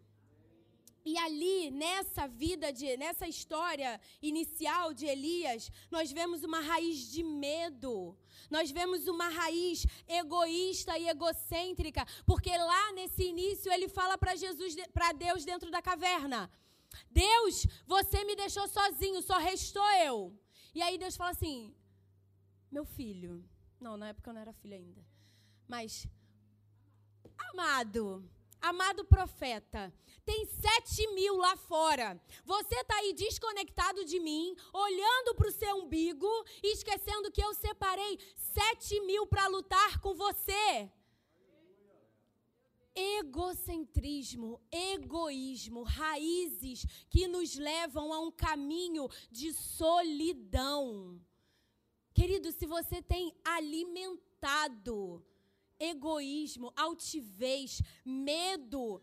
[1.05, 7.23] E ali, nessa vida, de, nessa história inicial de Elias, nós vemos uma raiz de
[7.23, 8.17] medo.
[8.49, 14.75] Nós vemos uma raiz egoísta e egocêntrica, porque lá nesse início ele fala para Jesus,
[14.91, 16.49] para Deus dentro da caverna:
[17.09, 20.37] Deus, você me deixou sozinho, só restou eu.
[20.73, 21.73] E aí Deus fala assim:
[22.71, 23.43] Meu filho,
[23.79, 25.05] não, na época eu não era filho ainda,
[25.67, 26.07] mas
[27.51, 28.29] amado,
[28.61, 29.93] amado profeta,
[30.25, 32.19] tem sete mil lá fora.
[32.43, 36.27] Você está aí desconectado de mim, olhando para o seu umbigo
[36.63, 40.89] e esquecendo que eu separei sete mil para lutar com você.
[42.95, 51.19] Egocentrismo, egoísmo, raízes que nos levam a um caminho de solidão.
[52.13, 55.25] Querido, se você tem alimentado
[55.79, 59.01] egoísmo, altivez, medo,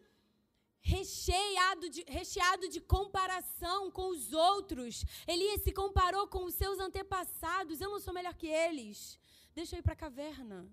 [0.80, 5.04] recheado de, recheado de comparação com os outros.
[5.26, 7.80] Elias se comparou com os seus antepassados.
[7.80, 9.18] Eu não sou melhor que eles.
[9.54, 10.68] Deixa eu ir para a caverna.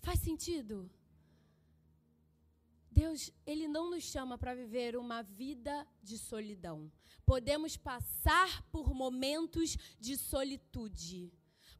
[0.00, 0.90] Faz sentido?
[3.00, 6.92] Deus, Ele não nos chama para viver uma vida de solidão.
[7.24, 11.32] Podemos passar por momentos de solitude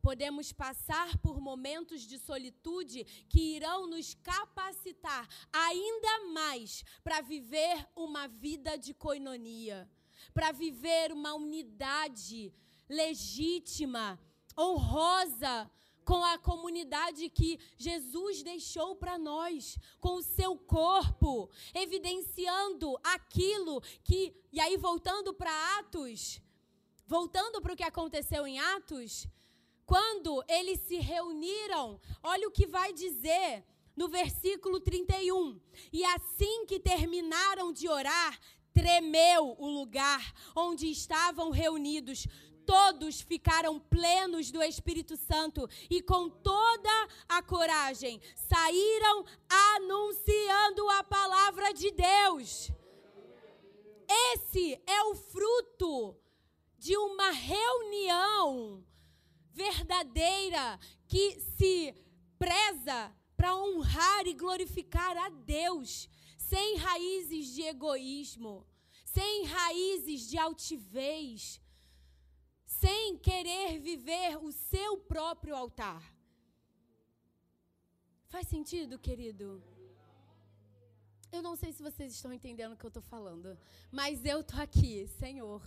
[0.03, 8.27] podemos passar por momentos de solitude que irão nos capacitar ainda mais para viver uma
[8.27, 9.87] vida de coinonia,
[10.33, 12.51] para viver uma unidade
[12.89, 14.19] legítima,
[14.59, 15.71] honrosa
[16.11, 24.35] com a comunidade que Jesus deixou para nós, com o seu corpo, evidenciando aquilo que.
[24.53, 26.43] E aí, voltando para Atos,
[27.07, 29.29] voltando para o que aconteceu em Atos,
[29.87, 35.61] quando eles se reuniram, olha o que vai dizer no versículo 31.
[35.93, 38.37] E assim que terminaram de orar,
[38.73, 42.27] tremeu o lugar onde estavam reunidos.
[42.67, 49.25] Todos ficaram plenos do Espírito Santo e, com toda a coragem, saíram
[49.75, 52.71] anunciando a palavra de Deus.
[54.33, 56.17] Esse é o fruto
[56.79, 58.85] de uma reunião
[59.53, 61.95] verdadeira que se
[62.39, 68.67] preza para honrar e glorificar a Deus, sem raízes de egoísmo,
[69.05, 71.61] sem raízes de altivez,
[72.81, 76.03] sem querer viver o seu próprio altar.
[78.29, 79.63] Faz sentido, querido?
[81.33, 83.59] Eu não sei se vocês estão entendendo o que eu estou falando,
[83.91, 85.63] mas eu estou aqui, Senhor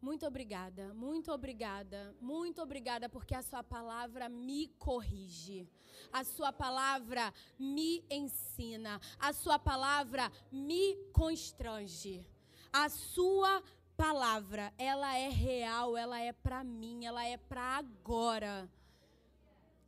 [0.00, 5.68] muito obrigada, muito obrigada, muito obrigada, porque a Sua palavra me corrige,
[6.12, 12.24] a Sua palavra me ensina, a Sua palavra me constrange.
[12.72, 13.62] A Sua
[13.98, 18.70] palavra, ela é real, ela é para mim, ela é para agora.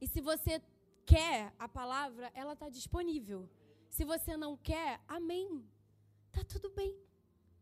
[0.00, 0.60] E se você
[1.06, 3.48] quer a palavra, ela está disponível.
[3.88, 5.64] Se você não quer, amém.
[6.32, 6.92] Tá tudo bem.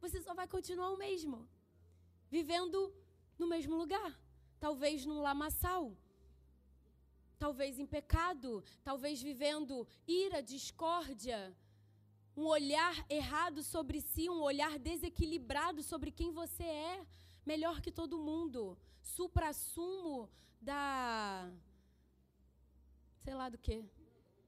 [0.01, 1.47] Você só vai continuar o mesmo
[2.31, 2.95] vivendo
[3.39, 4.11] no mesmo lugar,
[4.59, 5.97] talvez num lamaçal,
[7.39, 11.55] talvez em pecado, talvez vivendo ira, discórdia,
[12.39, 17.07] um olhar errado sobre si, um olhar desequilibrado sobre quem você é,
[17.45, 20.31] melhor que todo mundo, supra-sumo
[20.61, 21.51] da.
[23.25, 23.77] sei lá do que,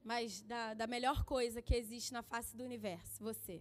[0.05, 3.61] mas da, da melhor coisa que existe na face do universo, você.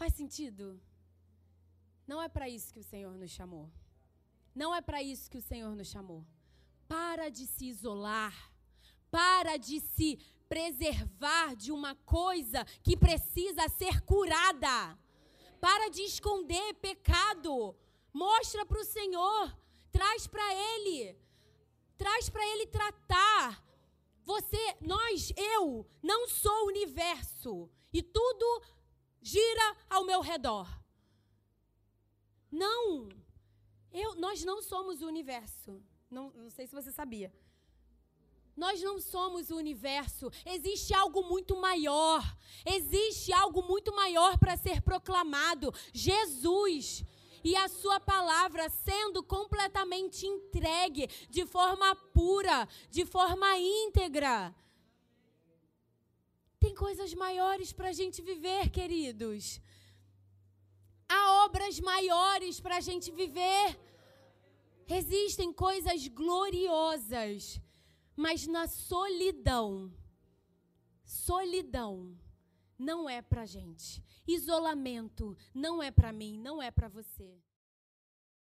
[0.00, 0.80] Faz sentido?
[2.06, 3.70] Não é para isso que o Senhor nos chamou.
[4.54, 6.24] Não é para isso que o Senhor nos chamou.
[6.86, 8.34] Para de se isolar.
[9.10, 10.18] Para de se
[10.48, 14.98] preservar de uma coisa que precisa ser curada.
[15.60, 17.76] Para de esconder pecado.
[18.12, 19.56] Mostra para o Senhor.
[19.90, 21.16] Traz para Ele.
[21.96, 23.64] Traz para Ele tratar.
[24.24, 27.68] Você, nós, eu, não sou o universo.
[27.92, 28.62] E tudo
[29.20, 30.68] gira ao meu redor.
[32.50, 33.08] Não!
[33.90, 35.82] Eu, nós não somos o universo.
[36.10, 37.32] Não, não sei se você sabia.
[38.58, 40.30] Nós não somos o universo.
[40.44, 42.20] Existe algo muito maior.
[42.66, 45.72] Existe algo muito maior para ser proclamado.
[45.92, 47.04] Jesus
[47.44, 54.54] e a sua palavra sendo completamente entregue de forma pura, de forma íntegra.
[56.58, 59.60] Tem coisas maiores para a gente viver, queridos.
[61.08, 63.78] Há obras maiores para a gente viver.
[64.88, 67.60] Existem coisas gloriosas,
[68.18, 69.92] mas na solidão,
[71.04, 72.18] solidão,
[72.76, 74.02] não é para gente.
[74.26, 77.40] Isolamento não é para mim, não é para você.